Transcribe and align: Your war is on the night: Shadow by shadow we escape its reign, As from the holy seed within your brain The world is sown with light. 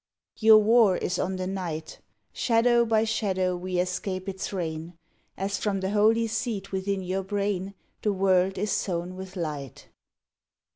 Your 0.39 0.57
war 0.57 0.97
is 0.97 1.19
on 1.19 1.35
the 1.35 1.45
night: 1.45 1.99
Shadow 2.33 2.85
by 2.85 3.03
shadow 3.03 3.55
we 3.55 3.77
escape 3.77 4.27
its 4.27 4.51
reign, 4.51 4.97
As 5.37 5.59
from 5.59 5.79
the 5.79 5.91
holy 5.91 6.25
seed 6.25 6.69
within 6.69 7.03
your 7.03 7.21
brain 7.21 7.75
The 8.01 8.11
world 8.11 8.57
is 8.57 8.71
sown 8.71 9.15
with 9.15 9.35
light. 9.35 9.89